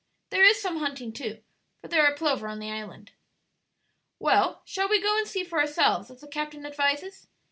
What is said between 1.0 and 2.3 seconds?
too, for there are